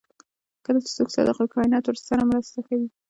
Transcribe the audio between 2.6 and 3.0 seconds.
کوي.